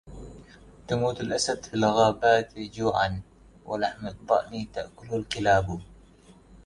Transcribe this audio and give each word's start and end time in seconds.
تموت 0.87 1.21
الأسد 1.21 1.63
في 1.65 1.73
الغابات 1.73 2.59
جوعًا... 2.59 3.21
ولحم 3.65 4.07
الضأن 4.07 4.67
تأكله 4.73 5.15
الكــلاب 5.15 5.81